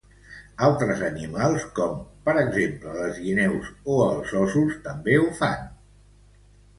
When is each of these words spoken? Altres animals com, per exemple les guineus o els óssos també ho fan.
Altres 0.67 1.01
animals 1.07 1.65
com, 1.79 1.99
per 2.29 2.33
exemple 2.43 2.93
les 2.95 3.19
guineus 3.25 3.69
o 3.97 3.99
els 4.07 4.33
óssos 4.45 4.73
també 4.89 5.19
ho 5.25 5.29
fan. 5.43 5.69